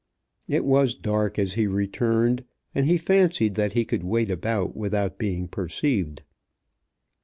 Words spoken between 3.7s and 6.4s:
he could wait about without being perceived.